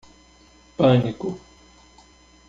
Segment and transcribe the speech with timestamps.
[0.77, 1.29] Pânico